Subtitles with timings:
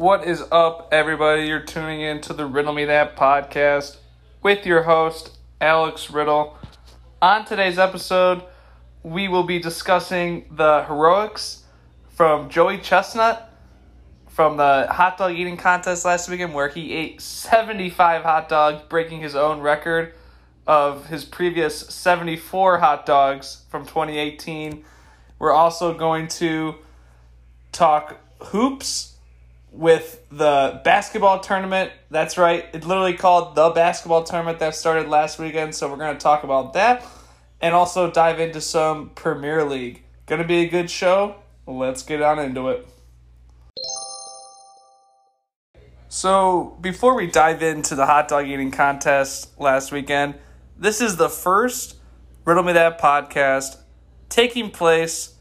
[0.00, 1.42] What is up, everybody?
[1.42, 3.98] You're tuning in to the Riddle Me That podcast
[4.42, 6.56] with your host, Alex Riddle.
[7.20, 8.42] On today's episode,
[9.02, 11.64] we will be discussing the heroics
[12.08, 13.52] from Joey Chestnut
[14.26, 19.20] from the hot dog eating contest last weekend, where he ate 75 hot dogs, breaking
[19.20, 20.14] his own record
[20.66, 24.82] of his previous 74 hot dogs from 2018.
[25.38, 26.76] We're also going to
[27.70, 29.09] talk hoops
[29.72, 31.92] with the basketball tournament.
[32.10, 32.66] That's right.
[32.72, 35.74] It's literally called the basketball tournament that started last weekend.
[35.74, 37.06] So we're going to talk about that
[37.60, 40.02] and also dive into some Premier League.
[40.26, 41.36] Going to be a good show.
[41.66, 42.88] Let's get on into it.
[46.12, 50.34] So, before we dive into the hot dog eating contest last weekend,
[50.76, 51.96] this is the first
[52.44, 53.76] Riddle Me That podcast
[54.28, 55.36] taking place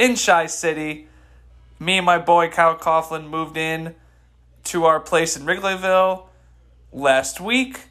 [0.00, 1.06] in Chi City
[1.84, 3.94] me and my boy Kyle Coughlin moved in
[4.64, 6.24] to our place in Wrigleyville
[6.92, 7.88] last week.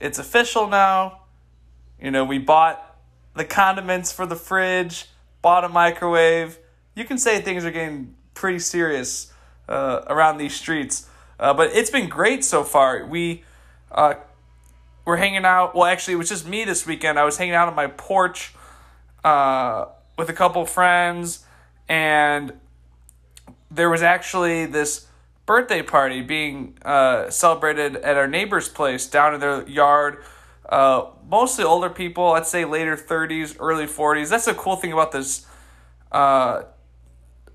[0.00, 1.22] It's official now.
[2.00, 2.98] You know, we bought
[3.34, 5.06] the condiments for the fridge,
[5.42, 6.58] bought a microwave.
[6.94, 9.32] You can say things are getting pretty serious
[9.68, 11.06] uh, around these streets.
[11.38, 13.04] Uh, but it's been great so far.
[13.04, 13.44] We
[13.92, 14.14] uh,
[15.04, 15.74] were hanging out.
[15.74, 17.18] Well, actually, it was just me this weekend.
[17.18, 18.54] I was hanging out on my porch
[19.24, 21.44] uh, with a couple friends,
[21.88, 22.52] and
[23.70, 25.06] there was actually this
[25.46, 30.22] birthday party being uh, celebrated at our neighbor's place down in their yard.
[30.68, 34.28] Uh, mostly older people, I'd say later 30s, early 40s.
[34.28, 35.46] That's the cool thing about this
[36.12, 36.62] uh,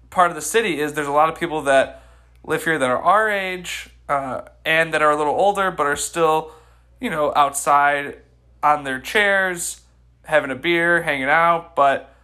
[0.10, 2.04] part of the city is there's a lot of people that
[2.44, 5.96] live here that are our age uh, and that are a little older but are
[5.96, 6.52] still,
[7.00, 8.20] you know, outside
[8.64, 9.82] on their chairs,
[10.24, 11.76] having a beer, hanging out.
[11.76, 12.15] But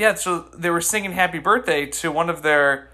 [0.00, 2.90] yeah, so they were singing happy birthday to one of their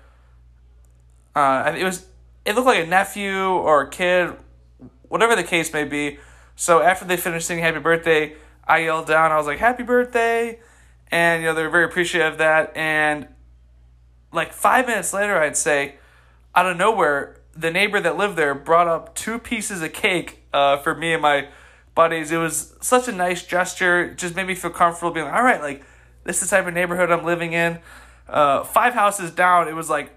[1.37, 2.07] uh, it was
[2.45, 4.33] it looked like a nephew or a kid,
[5.09, 6.19] whatever the case may be.
[6.56, 8.34] So after they finished singing happy birthday,
[8.67, 10.59] I yelled down, I was like, Happy birthday
[11.12, 13.28] and you know, they were very appreciative of that and
[14.33, 15.97] like five minutes later I'd say,
[16.55, 20.78] out of nowhere, the neighbor that lived there brought up two pieces of cake uh,
[20.78, 21.49] for me and my
[21.94, 22.33] buddies.
[22.33, 24.05] It was such a nice gesture.
[24.05, 25.84] It just made me feel comfortable being like, all right, like
[26.26, 27.78] this is the type of neighborhood I'm living in.
[28.28, 30.12] Uh, five houses down, it was like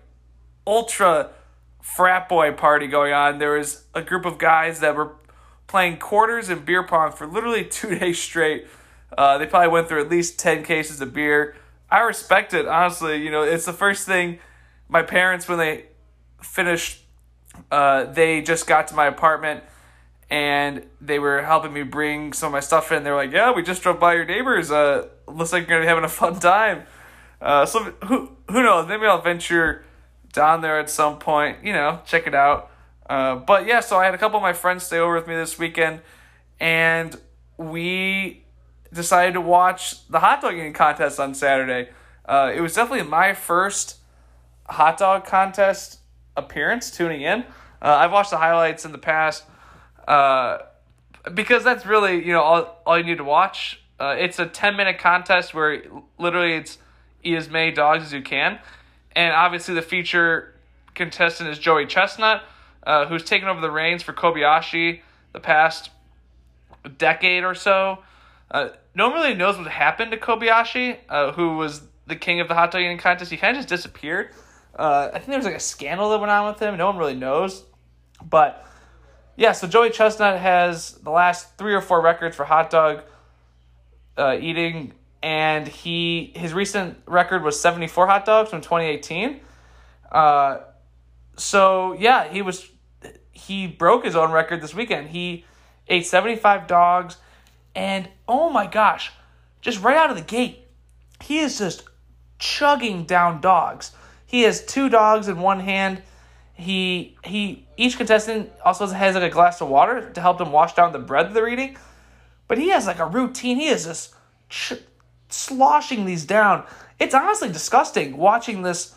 [0.65, 1.29] ultra
[1.81, 3.37] frat boy party going on.
[3.37, 5.15] There was a group of guys that were
[5.67, 8.67] playing quarters and beer pong for literally two days straight.
[9.17, 11.55] Uh, they probably went through at least 10 cases of beer.
[11.89, 13.23] I respect it, honestly.
[13.23, 14.39] You know, it's the first thing
[14.87, 15.85] my parents, when they
[16.41, 17.03] finished,
[17.71, 19.63] uh, they just got to my apartment
[20.31, 23.03] and they were helping me bring some of my stuff in.
[23.03, 24.71] They were like, "Yeah, we just drove by your neighbors.
[24.71, 26.84] Uh, looks like you're gonna be having a fun time."
[27.41, 28.88] Uh, so who who knows?
[28.88, 29.85] Maybe I'll venture
[30.34, 31.57] down there at some point.
[31.63, 32.72] You know, check it out.
[33.09, 35.35] Uh, but yeah, so I had a couple of my friends stay over with me
[35.35, 36.01] this weekend,
[36.59, 37.16] and
[37.57, 38.45] we
[38.94, 41.89] decided to watch the hot dog eating contest on Saturday.
[42.25, 43.97] Uh, it was definitely my first
[44.68, 46.00] hot dog contest
[46.38, 47.41] appearance tuning in.
[47.81, 49.44] Uh, I've watched the highlights in the past
[50.07, 50.59] uh,
[51.34, 53.81] because that's really you know all, all you need to watch.
[53.99, 55.83] Uh, it's a 10 minute contest where
[56.17, 56.77] literally it's
[57.23, 58.59] eat as many dogs as you can.
[59.15, 60.53] And obviously, the feature
[60.95, 62.43] contestant is Joey Chestnut,
[62.83, 65.01] uh, who's taken over the reins for Kobayashi
[65.33, 65.89] the past
[66.97, 67.99] decade or so.
[68.49, 72.47] Uh, no one really knows what happened to Kobayashi, uh, who was the king of
[72.47, 73.31] the hot dog eating contest.
[73.31, 74.29] He kind of just disappeared.
[74.75, 76.77] Uh, I think there was like a scandal that went on with him.
[76.77, 77.63] No one really knows.
[78.27, 78.65] But
[79.35, 83.03] yeah, so Joey Chestnut has the last three or four records for hot dog
[84.19, 89.40] uh, eating and he his recent record was 74 hot dogs from 2018.
[90.12, 90.59] Uh,
[91.35, 92.69] so yeah, he was
[93.31, 95.09] he broke his own record this weekend.
[95.09, 95.46] He
[95.88, 97.18] ate 75 dogs,
[97.75, 99.12] and oh my gosh,
[99.62, 100.68] just right out of the gate,
[101.22, 101.83] he is just
[102.38, 103.92] chugging down dogs.
[104.25, 106.01] He has two dogs in one hand.
[106.54, 110.74] He he each contestant also has like a glass of water to help them wash
[110.74, 111.77] down the bread they're eating.
[112.50, 113.57] But he has like a routine.
[113.57, 114.13] He is just
[114.50, 114.74] ch-
[115.30, 116.66] sloshing these down.
[117.00, 118.94] It's honestly disgusting watching this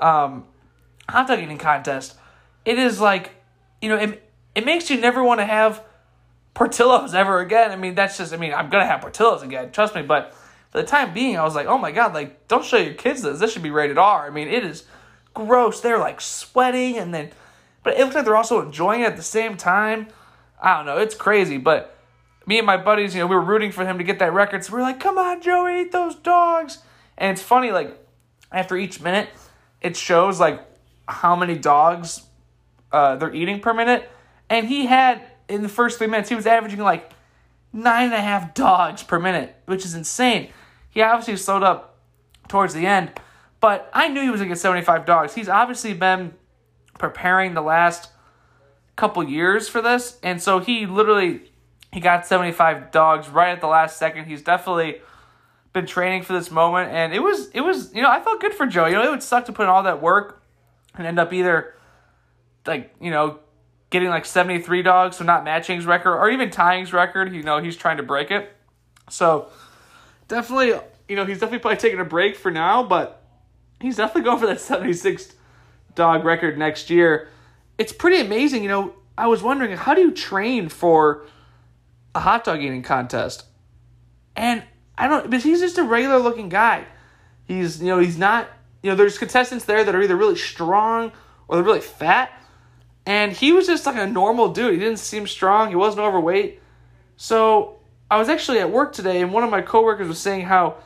[0.00, 0.46] um,
[1.08, 2.16] hot dog eating contest.
[2.64, 3.30] It is like,
[3.80, 5.82] you know, it, it makes you never want to have
[6.54, 7.70] Portillo's ever again.
[7.70, 10.02] I mean, that's just, I mean, I'm going to have Portillo's again, trust me.
[10.02, 10.34] But
[10.70, 13.22] for the time being, I was like, oh my God, like, don't show your kids
[13.22, 13.38] this.
[13.38, 14.26] This should be rated R.
[14.26, 14.84] I mean, it is
[15.34, 15.80] gross.
[15.80, 17.30] They're like sweating and then,
[17.82, 20.08] but it looks like they're also enjoying it at the same time.
[20.60, 20.96] I don't know.
[20.96, 21.58] It's crazy.
[21.58, 21.95] But
[22.46, 24.64] me and my buddies, you know, we were rooting for him to get that record.
[24.64, 26.78] So we are like, come on, Joey, eat those dogs.
[27.18, 27.98] And it's funny, like,
[28.52, 29.28] after each minute,
[29.80, 30.62] it shows, like,
[31.08, 32.22] how many dogs
[32.92, 34.10] uh, they're eating per minute,
[34.48, 37.12] and he had in the first three minutes he was averaging like
[37.72, 40.48] nine and a half dogs per minute, which is insane.
[40.90, 41.98] He obviously slowed up
[42.48, 43.12] towards the end,
[43.60, 45.34] but I knew he was gonna get seventy five dogs.
[45.34, 46.34] He's obviously been
[46.98, 48.10] preparing the last
[48.96, 51.52] couple years for this, and so he literally
[51.96, 54.26] he got 75 dogs right at the last second.
[54.26, 55.00] He's definitely
[55.72, 58.52] been training for this moment, and it was it was you know I felt good
[58.52, 58.84] for Joe.
[58.84, 60.42] You know it would suck to put in all that work
[60.94, 61.74] and end up either
[62.66, 63.38] like you know
[63.88, 67.32] getting like 73 dogs, so not matching his record or even tying his record.
[67.32, 68.54] You know he's trying to break it,
[69.08, 69.48] so
[70.28, 70.78] definitely
[71.08, 73.24] you know he's definitely probably taking a break for now, but
[73.80, 75.32] he's definitely going for that 76
[75.94, 77.30] dog record next year.
[77.78, 78.96] It's pretty amazing, you know.
[79.16, 81.24] I was wondering how do you train for
[82.16, 83.44] a hot dog eating contest?
[84.34, 84.62] And
[84.98, 86.84] I don't because he's just a regular looking guy.
[87.44, 88.48] He's you know, he's not
[88.82, 91.12] you know, there's contestants there that are either really strong
[91.48, 92.32] or they're really fat.
[93.04, 94.72] And he was just like a normal dude.
[94.72, 96.60] He didn't seem strong, he wasn't overweight.
[97.16, 97.78] So
[98.10, 100.76] I was actually at work today and one of my coworkers was saying how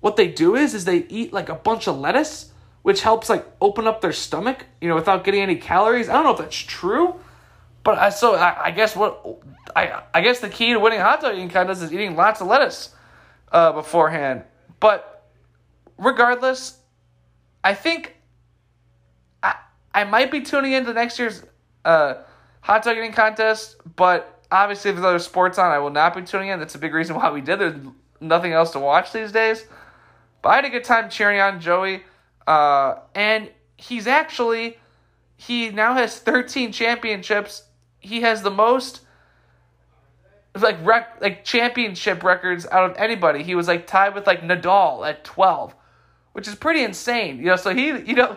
[0.00, 2.50] what they do is is they eat like a bunch of lettuce
[2.82, 6.08] which helps like open up their stomach, you know, without getting any calories.
[6.08, 7.20] I don't know if that's true,
[7.82, 9.24] but I so I, I guess what
[9.74, 12.46] I I guess the key to winning hot dog eating contest is eating lots of
[12.46, 12.94] lettuce
[13.52, 14.44] uh, beforehand.
[14.78, 15.28] But
[15.98, 16.78] regardless,
[17.64, 18.16] I think
[19.42, 19.54] I
[19.94, 21.42] I might be tuning into next year's
[21.84, 22.14] uh,
[22.60, 26.22] hot dog eating contest, but obviously if there's other sports on, I will not be
[26.22, 26.58] tuning in.
[26.58, 27.58] That's a big reason why we did.
[27.58, 27.76] There's
[28.20, 29.64] nothing else to watch these days.
[30.42, 32.02] But I had a good time cheering on Joey.
[32.46, 34.76] Uh, and he's actually
[35.36, 37.62] he now has 13 championships.
[38.00, 39.02] He has the most
[40.58, 43.42] like rec- like championship records out of anybody.
[43.42, 45.74] He was like tied with like Nadal at 12,
[46.32, 47.38] which is pretty insane.
[47.38, 48.36] You know, so he you know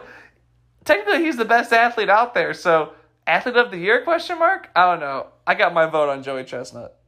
[0.85, 2.53] technically he's the best athlete out there.
[2.53, 2.93] So
[3.25, 4.69] athlete of the year question mark?
[4.75, 5.27] I don't know.
[5.47, 6.99] I got my vote on Joey Chestnut.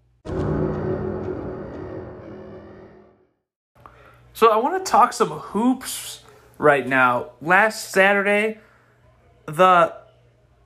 [4.33, 6.23] So I want to talk some hoops
[6.57, 7.31] right now.
[7.41, 8.59] Last Saturday,
[9.45, 9.95] the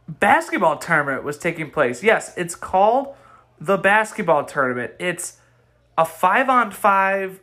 [0.09, 2.01] basketball tournament was taking place.
[2.01, 3.15] Yes, it's called
[3.59, 4.93] the basketball tournament.
[4.99, 5.37] It's
[5.97, 7.41] a five on five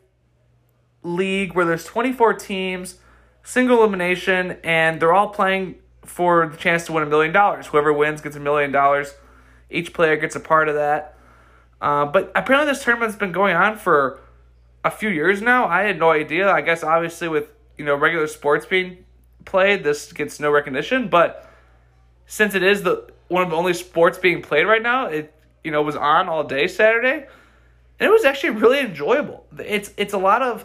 [1.02, 2.96] league where there's 24 teams,
[3.44, 7.68] single elimination, and they're all playing for the chance to win a million dollars.
[7.68, 9.14] Whoever wins gets a million dollars.
[9.70, 11.16] Each player gets a part of that.
[11.80, 14.20] Uh, but apparently, this tournament's been going on for
[14.84, 15.66] a few years now.
[15.66, 16.50] I had no idea.
[16.50, 19.04] I guess obviously with you know regular sports being
[19.44, 21.08] played, this gets no recognition.
[21.08, 21.46] But
[22.26, 25.32] since it is the one of the only sports being played right now, it
[25.64, 27.26] you know was on all day Saturday,
[27.99, 29.46] and it was actually really enjoyable.
[29.58, 30.64] It's it's a lot of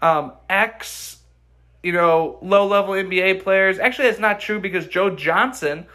[0.00, 1.18] um, ex
[1.82, 3.78] you know low level NBA players.
[3.78, 5.86] Actually, that's not true because Joe Johnson,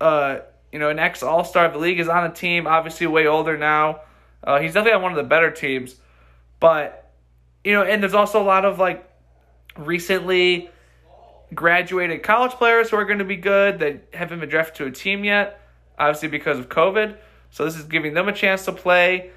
[0.00, 0.40] uh,
[0.70, 2.66] you know, an ex All Star of the league, is on a team.
[2.66, 4.00] Obviously, way older now.
[4.44, 5.96] Uh, he's definitely on one of the better teams,
[6.58, 7.12] but
[7.62, 9.08] you know, and there's also a lot of like
[9.76, 10.68] recently
[11.54, 14.90] graduated college players who are going to be good that haven't been drafted to a
[14.90, 15.60] team yet,
[15.98, 17.16] obviously because of COVID.
[17.50, 19.30] So this is giving them a chance to play.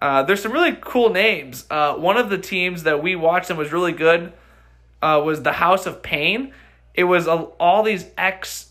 [0.00, 1.66] Uh, there's some really cool names.
[1.70, 4.32] Uh, one of the teams that we watched and was really good
[5.02, 6.52] uh, was the House of Pain.
[6.94, 8.70] It was a, all these ex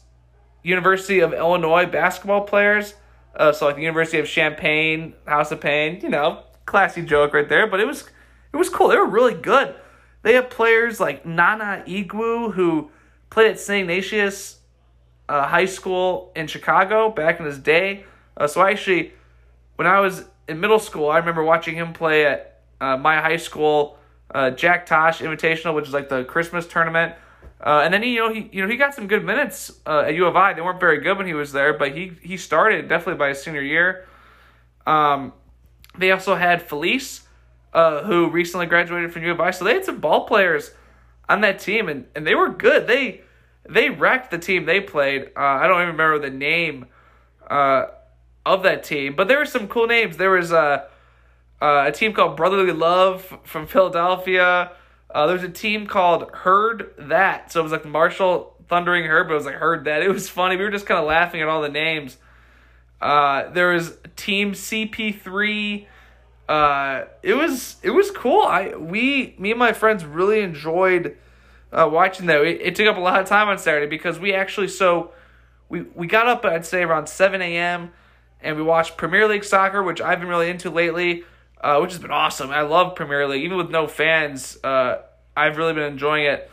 [0.64, 2.96] University of Illinois basketball players.
[3.36, 7.48] Uh, so like the University of Champaign, House of Pain, you know, classy joke right
[7.48, 7.68] there.
[7.68, 8.10] But it was
[8.52, 8.88] it was cool.
[8.88, 9.76] They were really good.
[10.22, 12.92] They have players like Nnanna Egwu, who
[13.30, 13.90] played at St.
[13.90, 14.60] Ignatius
[15.28, 18.06] uh, High School in Chicago back in his day.
[18.36, 19.14] Uh, so I actually,
[19.76, 23.38] when I was in middle school, I remember watching him play at uh, my high
[23.38, 23.98] school
[24.34, 27.16] uh, Jack Tosh Invitational, which is like the Christmas tournament.
[27.62, 30.04] Uh, and then he, you know, he, you know, he got some good minutes uh,
[30.08, 30.54] at U of I.
[30.54, 33.42] They weren't very good when he was there, but he he started definitely by his
[33.44, 34.08] senior year.
[34.88, 35.34] Um,
[35.98, 37.22] they also had Feliz,
[37.74, 39.52] uh, who recently graduated from U of I.
[39.52, 40.72] So they had some ball players
[41.28, 42.88] on that team, and, and they were good.
[42.88, 43.22] They
[43.68, 45.32] they wrecked the team they played.
[45.36, 46.88] Uh, I don't even remember the name
[47.50, 47.86] uh,
[48.46, 50.18] of that team, but there were some cool names.
[50.18, 50.88] There was a
[51.62, 54.72] uh, a team called Brotherly Love from Philadelphia.
[55.14, 57.52] Uh, there was a team called Herd That.
[57.52, 60.02] So it was like Marshall Thundering Herd, but it was like Herd That.
[60.02, 60.56] It was funny.
[60.56, 62.18] We were just kind of laughing at all the names.
[63.02, 65.88] Uh, there was Team CP3
[66.50, 68.42] uh, it was it was cool.
[68.42, 71.16] I we me and my friends really enjoyed
[71.72, 72.42] uh, watching that.
[72.42, 75.12] It, it, took up a lot of time on Saturday because we actually so
[75.70, 77.92] we we got up I'd say around seven a.m.
[78.42, 81.24] and we watched Premier League soccer, which I've been really into lately,
[81.62, 82.50] uh, which has been awesome.
[82.50, 84.58] I love Premier League, even with no fans.
[84.64, 85.04] Uh,
[85.38, 86.50] I've really been enjoying it.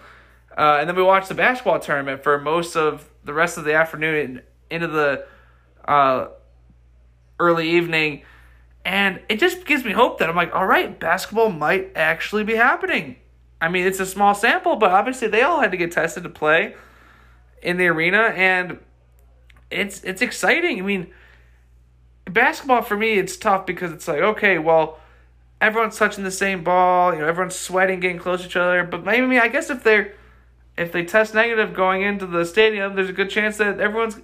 [0.58, 3.72] Uh, and then we watched the basketball tournament for most of the rest of the
[3.72, 5.24] afternoon into the
[7.38, 8.24] early evening.
[8.86, 12.54] And it just gives me hope that I'm like, all right, basketball might actually be
[12.54, 13.16] happening.
[13.60, 16.28] I mean, it's a small sample, but obviously they all had to get tested to
[16.28, 16.76] play
[17.60, 18.78] in the arena, and
[19.72, 20.78] it's it's exciting.
[20.78, 21.08] I mean,
[22.26, 25.00] basketball for me, it's tough because it's like, okay, well,
[25.60, 28.84] everyone's touching the same ball, you know, everyone's sweating, getting close to each other.
[28.84, 30.14] But maybe I guess if they're
[30.78, 34.20] if they test negative going into the stadium, there's a good chance that everyone's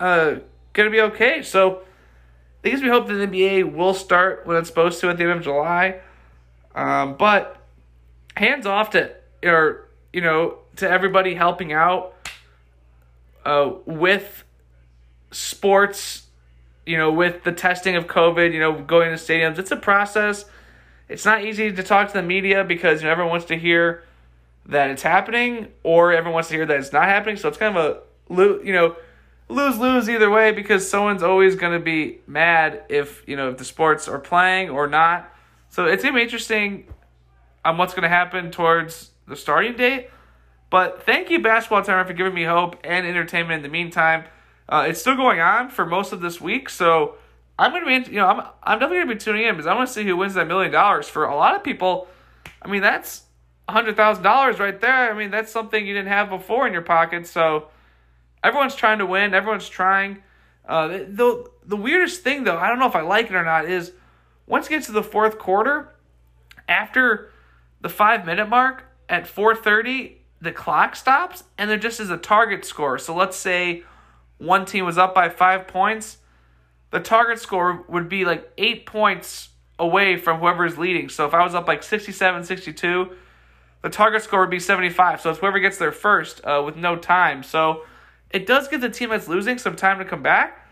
[0.00, 0.36] uh,
[0.72, 1.42] gonna be okay.
[1.42, 1.82] So
[2.66, 5.22] I guess we hope that the NBA will start when it's supposed to at the
[5.22, 6.00] end of July.
[6.74, 7.64] Um, but
[8.36, 12.14] hands off to or you know to everybody helping out
[13.44, 14.42] uh, with
[15.30, 16.24] sports.
[16.84, 20.44] You know, with the testing of COVID, you know, going to stadiums, it's a process.
[21.08, 24.04] It's not easy to talk to the media because you know, everyone wants to hear
[24.66, 27.36] that it's happening, or everyone wants to hear that it's not happening.
[27.36, 28.96] So it's kind of a you know
[29.48, 33.58] lose lose either way because someone's always going to be mad if you know if
[33.58, 35.32] the sports are playing or not.
[35.68, 36.86] So it's gonna be interesting
[37.64, 40.10] on what's gonna happen towards the starting date.
[40.70, 44.24] But thank you, basketball tournament, for giving me hope and entertainment in the meantime.
[44.68, 47.16] Uh, it's still going on for most of this week, so
[47.58, 49.88] I'm gonna be, you know, I'm I'm definitely gonna be tuning in because I want
[49.88, 51.08] to see who wins that million dollars.
[51.08, 52.08] For a lot of people,
[52.62, 53.22] I mean that's
[53.68, 55.10] hundred thousand dollars right there.
[55.10, 57.26] I mean that's something you didn't have before in your pocket.
[57.26, 57.68] So
[58.46, 59.34] everyone's trying to win.
[59.34, 60.22] Everyone's trying.
[60.66, 63.66] Uh, the the weirdest thing though, I don't know if I like it or not,
[63.66, 63.92] is
[64.46, 65.94] once it gets to the fourth quarter,
[66.68, 67.30] after
[67.80, 72.16] the five minute mark at four thirty, the clock stops and there just is a
[72.16, 72.98] target score.
[72.98, 73.82] So let's say
[74.38, 76.18] one team was up by five points,
[76.90, 81.08] the target score would be like eight points away from whoever is leading.
[81.08, 83.10] So if I was up like 67 62,
[83.82, 85.20] the target score would be 75.
[85.20, 87.42] So it's whoever gets there first uh, with no time.
[87.42, 87.82] So
[88.36, 90.68] it does give the team that's losing some time to come back.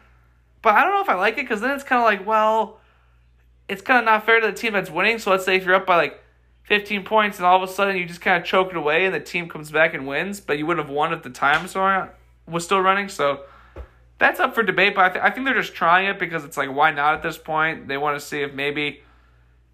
[0.60, 2.78] But I don't know if I like it because then it's kind of like, well,
[3.70, 5.18] it's kind of not fair to the team that's winning.
[5.18, 6.22] So let's say if you're up by like
[6.64, 9.14] 15 points and all of a sudden you just kind of choke it away and
[9.14, 11.66] the team comes back and wins, but you would have won if the time
[12.46, 13.08] was still running.
[13.08, 13.44] So
[14.18, 14.94] that's up for debate.
[14.94, 17.22] But I, th- I think they're just trying it because it's like, why not at
[17.22, 17.88] this point?
[17.88, 19.00] They want to see if maybe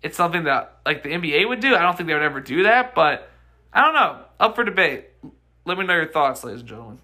[0.00, 1.74] it's something that like the NBA would do.
[1.74, 3.28] I don't think they would ever do that, but
[3.72, 4.20] I don't know.
[4.38, 5.06] Up for debate.
[5.64, 7.00] Let me know your thoughts, ladies and gentlemen.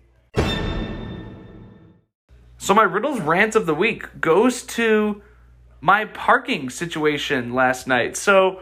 [2.66, 5.23] So my riddles rant of the week goes to
[5.80, 8.16] my parking situation last night.
[8.16, 8.61] So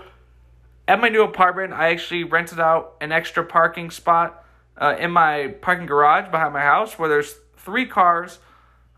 [0.87, 4.45] at my new apartment, I actually rented out an extra parking spot
[4.77, 8.41] uh, in my parking garage behind my house where there's three cars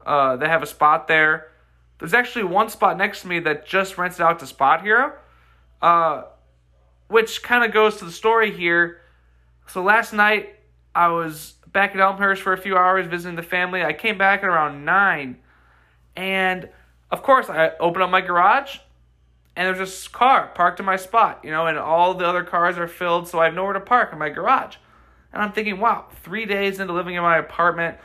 [0.04, 1.52] uh, that have a spot there.
[2.00, 5.12] There's actually one spot next to me that just rented out to SpotHero,
[5.82, 6.22] uh,
[7.06, 9.02] which kind of goes to the story here.
[9.68, 10.55] So last night
[10.96, 13.84] I was back at Elmhurst for a few hours visiting the family.
[13.84, 15.36] I came back at around 9.
[16.16, 16.70] And
[17.10, 18.78] of course, I opened up my garage
[19.54, 22.78] and there's a car parked in my spot, you know, and all the other cars
[22.78, 24.76] are filled, so I have nowhere to park in my garage.
[25.34, 27.98] And I'm thinking, wow, three days into living in my apartment,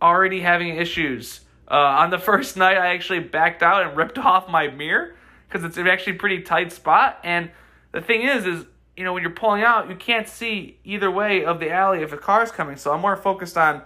[0.00, 1.40] already having issues.
[1.70, 5.14] Uh, on the first night, I actually backed out and ripped off my mirror
[5.46, 7.20] because it's actually pretty tight spot.
[7.22, 7.50] And
[7.92, 8.64] the thing is, is
[8.96, 12.12] you know, when you're pulling out, you can't see either way of the alley if
[12.12, 12.76] a car's coming.
[12.76, 13.82] So I'm more focused on,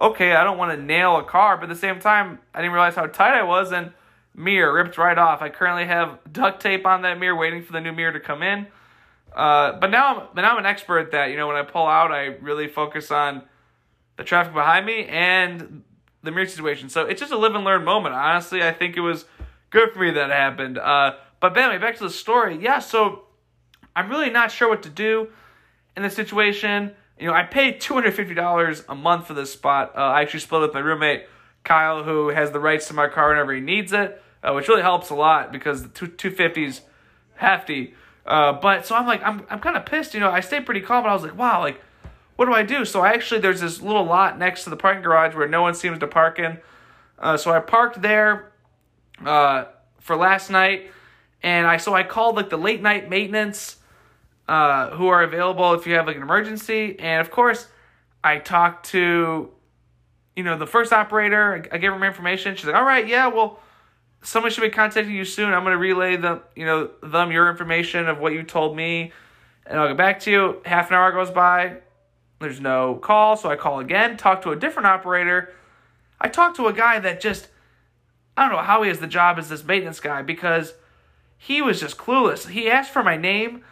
[0.00, 2.72] okay, I don't want to nail a car, but at the same time, I didn't
[2.72, 3.92] realize how tight I was, and
[4.34, 5.42] mirror ripped right off.
[5.42, 8.42] I currently have duct tape on that mirror, waiting for the new mirror to come
[8.42, 8.68] in.
[9.34, 11.30] Uh, but now, I'm, but now I'm an expert at that.
[11.30, 13.42] You know, when I pull out, I really focus on
[14.16, 15.82] the traffic behind me and
[16.22, 16.88] the mirror situation.
[16.88, 18.14] So it's just a live and learn moment.
[18.14, 19.24] Honestly, I think it was
[19.70, 20.78] good for me that happened.
[20.78, 22.58] Uh, but anyway, back to the story.
[22.60, 23.24] Yeah, so
[23.98, 25.26] I'm really not sure what to do
[25.96, 26.92] in this situation.
[27.18, 29.92] You know, I paid $250 a month for this spot.
[29.96, 31.26] Uh, I actually split with my roommate,
[31.64, 34.82] Kyle, who has the rights to my car whenever he needs it, uh, which really
[34.82, 36.82] helps a lot because the 250 is
[37.34, 37.94] hefty.
[38.24, 40.14] Uh, but so I'm like, I'm, I'm kind of pissed.
[40.14, 41.80] You know, I stayed pretty calm, but I was like, wow, like,
[42.36, 42.84] what do I do?
[42.84, 45.74] So I actually, there's this little lot next to the parking garage where no one
[45.74, 46.58] seems to park in.
[47.18, 48.52] Uh, so I parked there
[49.26, 49.64] uh,
[49.98, 50.92] for last night,
[51.42, 53.77] and I so I called like the late night maintenance
[54.48, 56.98] uh, who are available if you have like an emergency.
[56.98, 57.68] And of course,
[58.24, 59.50] I talked to,
[60.34, 61.66] you know, the first operator.
[61.70, 62.56] I gave her my information.
[62.56, 63.60] She's like, "All right, yeah, well,
[64.22, 65.52] someone should be contacting you soon.
[65.52, 69.12] I'm going to relay them, you know, them your information of what you told me,
[69.66, 71.78] and I'll get back to you." Half an hour goes by.
[72.40, 74.16] There's no call, so I call again.
[74.16, 75.52] Talk to a different operator.
[76.20, 77.48] I talked to a guy that just,
[78.36, 80.74] I don't know how he has the job as this maintenance guy because
[81.36, 82.48] he was just clueless.
[82.48, 83.64] He asked for my name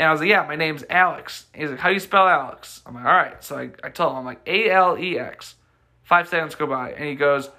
[0.00, 1.44] And I was like, yeah, my name's Alex.
[1.54, 2.80] He's like, how do you spell Alex?
[2.86, 3.44] I'm like, all right.
[3.44, 5.56] So I, I told him, I'm like, A L E X.
[6.04, 6.92] Five seconds go by.
[6.92, 7.50] And he goes,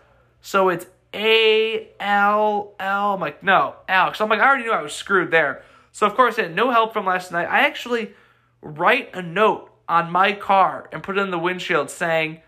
[0.41, 3.13] so it's A L L.
[3.13, 4.19] I'm like, no, Alex.
[4.19, 5.61] I'm like, I already knew I was screwed there.
[5.91, 7.45] So, of course, I had no help from last night.
[7.47, 8.15] I actually
[8.63, 12.41] write a note on my car and put it in the windshield saying,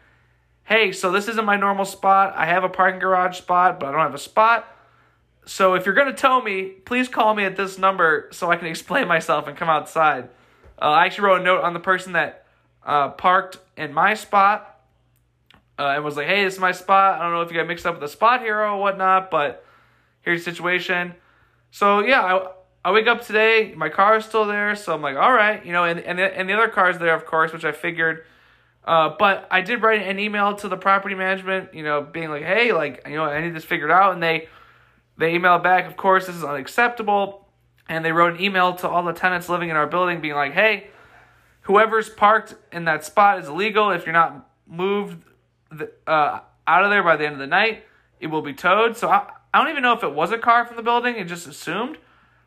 [0.64, 2.34] hey, so this isn't my normal spot.
[2.36, 4.73] I have a parking garage spot, but I don't have a spot.
[5.46, 8.56] So if you're going to tow me, please call me at this number so I
[8.56, 10.30] can explain myself and come outside.
[10.82, 12.46] Uh, I actually wrote a note on the person that
[12.86, 14.82] uh, parked in my spot
[15.80, 17.20] uh, and was like, hey, this is my spot.
[17.20, 19.66] I don't know if you got mixed up with a spot hero or whatnot, but
[20.22, 21.16] here's the situation.
[21.72, 22.48] So yeah, I,
[22.86, 25.72] I wake up today, my car is still there, so I'm like, all right, you
[25.72, 28.26] know, and, and, the, and the other car's there, of course, which I figured.
[28.84, 32.44] Uh, but I did write an email to the property management, you know, being like,
[32.44, 34.14] hey, like, you know, I need this figured out.
[34.14, 34.50] And they,
[35.17, 37.48] they emailed back, of course, this is unacceptable.
[37.89, 40.53] And they wrote an email to all the tenants living in our building being like,
[40.53, 40.88] hey,
[41.62, 43.91] whoever's parked in that spot is illegal.
[43.91, 45.24] If you're not moved
[45.70, 47.84] the, uh, out of there by the end of the night,
[48.20, 48.96] it will be towed.
[48.96, 51.17] So I, I don't even know if it was a car from the building.
[51.17, 51.98] It just assumed.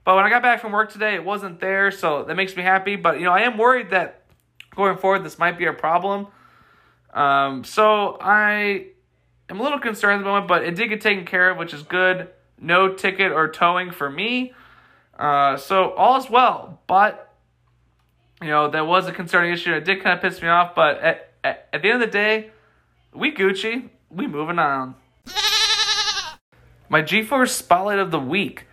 [0.05, 1.91] But when I got back from work today, it wasn't there.
[1.91, 2.97] So that makes me happy.
[2.97, 4.23] But, you know, I am worried that
[4.75, 6.29] going forward, this might be a problem.
[7.13, 8.87] Um, so I
[9.51, 11.75] am a little concerned at the moment, but it did get taken care of, which
[11.75, 12.29] is good
[12.61, 14.53] no ticket or towing for me.
[15.19, 17.35] Uh, so all is well, but
[18.43, 19.73] you know that was a concerning issue.
[19.73, 22.13] It did kind of piss me off, but at, at, at the end of the
[22.13, 22.51] day,
[23.15, 24.95] we Gucci, we moving on.
[26.89, 28.67] My G4 spotlight of the week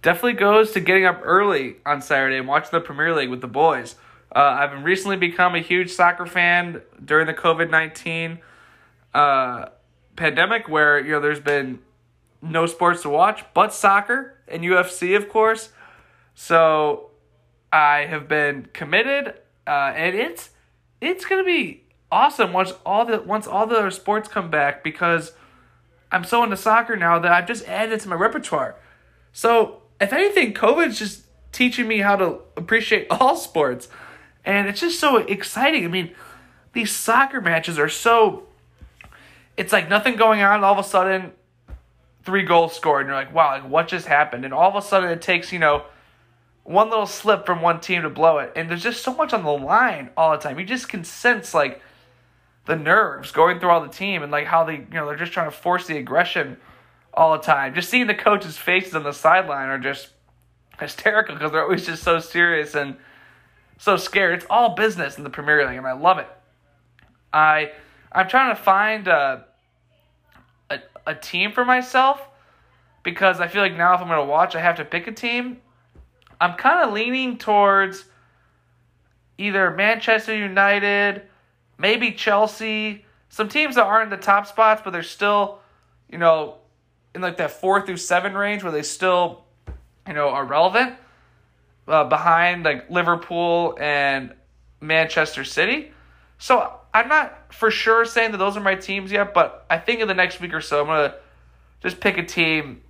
[0.00, 3.48] definitely goes to getting up early on Saturday and watching the Premier League with the
[3.48, 3.96] boys.
[4.34, 8.38] Uh, I've recently become a huge soccer fan during the COVID nineteen
[9.14, 9.66] uh,
[10.16, 11.80] pandemic, where you know there's been
[12.40, 15.70] no sports to watch but soccer and UFC, of course.
[16.34, 17.10] So
[17.72, 19.34] I have been committed,
[19.66, 20.50] uh, and it's
[21.00, 25.32] it's gonna be awesome once all the once all the other sports come back because
[26.10, 28.76] I'm so into soccer now that I've just added to my repertoire.
[29.32, 33.88] So if anything, COVID's just teaching me how to appreciate all sports,
[34.44, 35.84] and it's just so exciting.
[35.84, 36.14] I mean,
[36.72, 38.44] these soccer matches are so.
[39.56, 40.62] It's like nothing going on.
[40.62, 41.32] All of a sudden,
[42.28, 44.44] three goals scored, and you're like, wow, like what just happened?
[44.44, 45.84] And all of a sudden, it takes you know
[46.62, 49.44] one little slip from one team to blow it, and there's just so much on
[49.44, 50.58] the line all the time.
[50.58, 51.80] You just can sense like
[52.66, 55.32] the nerves going through all the team, and like how they you know they're just
[55.32, 56.58] trying to force the aggression
[57.14, 57.74] all the time.
[57.74, 60.10] Just seeing the coaches' faces on the sideline are just
[60.78, 62.98] hysterical because they're always just so serious and
[63.78, 64.34] so scared.
[64.34, 66.28] It's all business in the Premier League, and I love it.
[67.32, 67.72] I
[68.12, 69.08] I'm trying to find.
[69.08, 69.38] Uh,
[71.08, 72.20] a team for myself
[73.02, 75.12] because I feel like now if I'm going to watch, I have to pick a
[75.12, 75.62] team.
[76.40, 78.04] I'm kind of leaning towards
[79.38, 81.22] either Manchester United,
[81.78, 85.60] maybe Chelsea, some teams that aren't in the top spots, but they're still,
[86.10, 86.58] you know,
[87.14, 89.44] in like that four through seven range where they still,
[90.06, 90.94] you know, are relevant.
[91.86, 94.34] Uh, behind like Liverpool and
[94.78, 95.90] Manchester City.
[96.36, 100.00] So I'm not for sure saying that those are my teams yet, but I think
[100.00, 101.16] in the next week or so, I'm to
[101.82, 102.82] just pick a team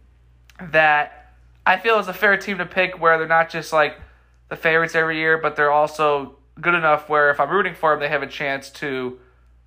[0.61, 1.35] that
[1.67, 4.01] I feel is a fair team to pick where they're not just like
[4.49, 8.01] the favorites every year, but they're also good enough where if I'm rooting for them,
[8.01, 9.19] they have a chance to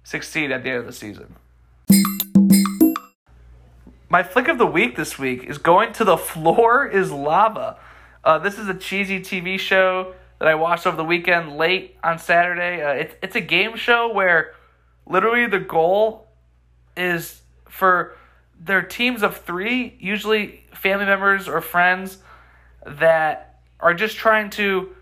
[0.03, 1.35] succeed at the end of the season.
[4.09, 7.77] My flick of the week this week is going to The Floor is Lava.
[8.23, 12.17] Uh, this is a cheesy TV show that I watched over the weekend late on
[12.17, 12.81] Saturday.
[12.81, 14.55] Uh, it's it's a game show where
[15.05, 16.29] literally the goal
[16.97, 18.17] is for
[18.59, 22.17] their teams of three, usually family members or friends
[22.87, 24.95] that are just trying to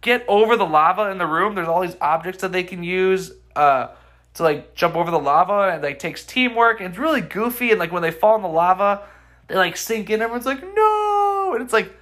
[0.00, 1.54] get over the lava in the room.
[1.54, 3.86] There's all these objects that they can use uh,
[4.34, 6.80] to like jump over the lava, and like takes teamwork.
[6.80, 9.04] And it's really goofy, and like when they fall in the lava,
[9.46, 10.22] they like sink in.
[10.22, 11.92] Everyone's like, no, and it's like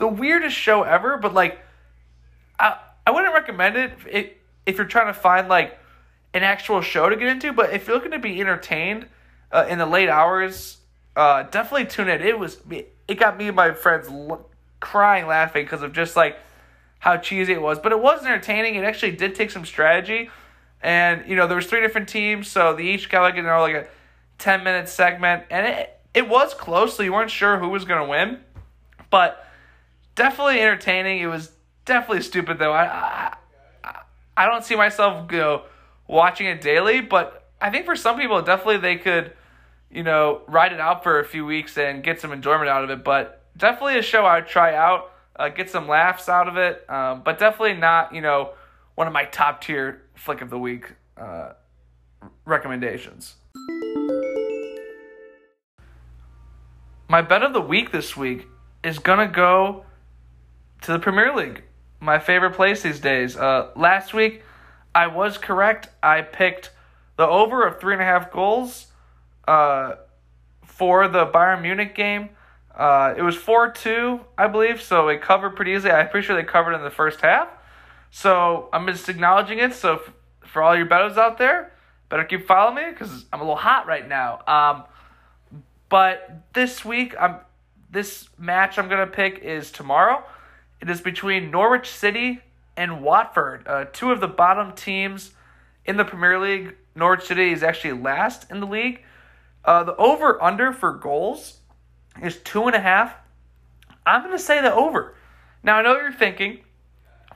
[0.00, 1.60] the weirdest show ever, but like
[2.58, 4.30] I I wouldn't recommend it if,
[4.66, 5.78] if you're trying to find like
[6.34, 9.06] an actual show to get into, but if you're looking to be entertained
[9.52, 10.78] uh, in the late hours,
[11.16, 12.22] uh, definitely tune in.
[12.22, 14.48] It was it got me and my friends l-
[14.80, 16.38] crying laughing because of just like
[16.98, 18.76] how cheesy it was, but it was entertaining.
[18.76, 20.30] It actually did take some strategy,
[20.82, 23.60] and you know there was three different teams, so they each got like you know
[23.60, 23.86] like a
[24.38, 28.08] ten minute segment, and it it was close, so you weren't sure who was gonna
[28.08, 28.40] win,
[29.10, 29.46] but
[30.20, 31.20] definitely entertaining.
[31.20, 31.50] It was
[31.86, 32.72] definitely stupid though.
[32.72, 32.84] I
[33.82, 34.00] I,
[34.36, 35.62] I don't see myself know,
[36.06, 39.32] watching it daily, but I think for some people definitely they could
[39.90, 42.90] you know ride it out for a few weeks and get some enjoyment out of
[42.90, 43.02] it.
[43.02, 45.12] But definitely a show I'd try out.
[45.40, 48.50] uh, get some laughs out of it, um, but definitely not, you know,
[48.94, 51.52] one of my top tier flick of the week uh,
[52.44, 53.36] recommendations.
[57.08, 58.46] My bet of the week this week
[58.84, 59.86] is gonna go
[60.82, 61.62] to the Premier League,
[62.00, 63.36] my favorite place these days.
[63.36, 64.42] Uh, last week,
[64.94, 65.88] I was correct.
[66.02, 66.70] I picked
[67.16, 68.86] the over of three and a half goals
[69.46, 69.96] uh,
[70.64, 72.30] for the Bayern Munich game.
[72.74, 75.92] Uh, it was 4 2, I believe, so it covered pretty easily.
[75.92, 77.48] I'm pretty sure they covered in the first half.
[78.10, 79.74] So I'm just acknowledging it.
[79.74, 80.12] So f-
[80.44, 81.72] for all your betters out there,
[82.08, 84.40] better keep following me because I'm a little hot right now.
[84.46, 84.84] Um,
[85.88, 87.36] but this week, I'm
[87.90, 90.24] this match I'm gonna pick is tomorrow.
[90.80, 92.40] It is between Norwich City
[92.76, 95.32] and Watford, uh, two of the bottom teams
[95.84, 96.76] in the Premier League.
[96.94, 99.02] Norwich City is actually last in the league.
[99.64, 101.58] Uh, the over under for goals
[102.22, 103.14] is two and a half.
[104.06, 105.14] I'm going to say the over.
[105.62, 106.60] Now, I know you're thinking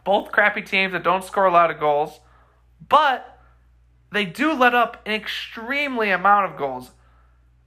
[0.05, 2.21] both crappy teams that don't score a lot of goals,
[2.89, 3.39] but
[4.13, 6.91] they do let up an extremely amount of goals.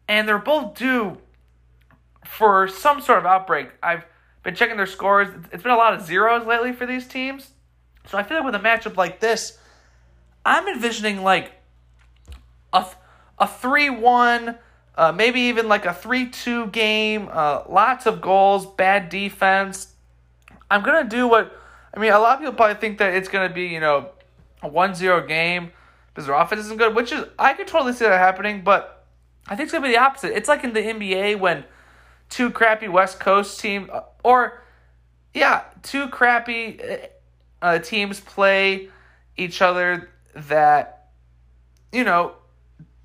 [0.08, 1.18] And they're both due
[2.26, 3.70] for some sort of outbreak.
[3.84, 4.06] I've
[4.43, 5.28] been checking their scores.
[5.52, 7.50] It's been a lot of zeros lately for these teams.
[8.08, 9.58] So I feel like with a matchup like this,
[10.45, 11.52] I'm envisioning like
[12.71, 12.86] a,
[13.38, 14.58] a 3 1
[14.97, 19.93] uh, maybe even like a 3 2 game, uh, lots of goals, bad defense.
[20.71, 21.56] I'm to do what,
[21.93, 24.10] I mean, a lot of people probably think that it's to be, you know,
[24.63, 25.71] a 1 0 game
[26.10, 29.06] because their offense isn't good, which is, I could totally see that happening, but
[29.47, 30.36] I think it's to be the opposite.
[30.36, 31.63] It's like in the NBA when
[32.30, 34.62] two crappy West Coast teams, uh, or,
[35.34, 36.98] yeah, two crappy uh,
[37.62, 38.90] uh, teams play
[39.36, 41.10] each other that,
[41.92, 42.34] you know,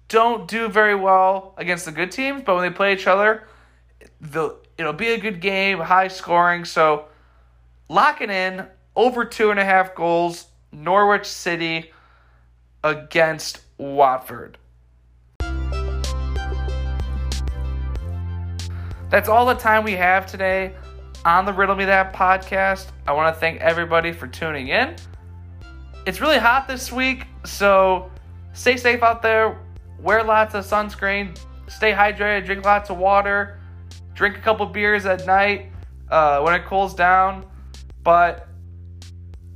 [0.09, 3.45] don't do very well against the good teams, but when they play each other,
[4.21, 6.65] the it'll be a good game, high scoring.
[6.65, 7.07] So
[7.89, 11.93] locking in over two and a half goals, Norwich City
[12.85, 14.59] against Watford.
[19.13, 20.75] That's all the time we have today
[21.25, 22.89] on the Riddle Me That podcast.
[23.07, 24.97] I want to thank everybody for tuning in.
[26.07, 28.11] It's really hot this week, so
[28.55, 29.57] stay safe out there
[30.03, 33.61] wear lots of sunscreen, stay hydrated, drink lots of water,
[34.15, 35.71] drink a couple beers at night
[36.11, 37.47] uh, when it cools down.
[38.03, 38.49] But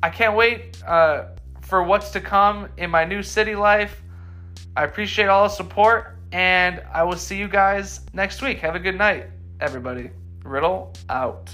[0.03, 1.29] I can't wait uh,
[1.63, 4.03] for what's to come in my new city life.
[4.77, 8.59] I appreciate all the support, and I will see you guys next week.
[8.59, 9.27] Have a good night,
[9.61, 10.11] everybody.
[10.45, 11.51] Riddle out.